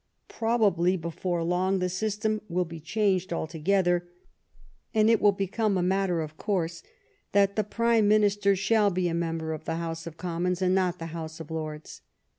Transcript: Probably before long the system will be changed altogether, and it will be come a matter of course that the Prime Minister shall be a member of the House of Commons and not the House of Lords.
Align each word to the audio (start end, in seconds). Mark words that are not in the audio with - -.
Probably 0.29 0.97
before 0.97 1.43
long 1.43 1.77
the 1.77 1.87
system 1.87 2.41
will 2.49 2.65
be 2.65 2.79
changed 2.79 3.31
altogether, 3.31 4.09
and 4.95 5.11
it 5.11 5.21
will 5.21 5.31
be 5.31 5.45
come 5.45 5.77
a 5.77 5.83
matter 5.83 6.21
of 6.21 6.37
course 6.37 6.81
that 7.33 7.55
the 7.55 7.63
Prime 7.63 8.07
Minister 8.07 8.55
shall 8.55 8.89
be 8.89 9.07
a 9.07 9.13
member 9.13 9.53
of 9.53 9.65
the 9.65 9.75
House 9.75 10.07
of 10.07 10.17
Commons 10.17 10.59
and 10.59 10.73
not 10.73 10.97
the 10.97 11.05
House 11.13 11.39
of 11.39 11.51
Lords. 11.51 12.01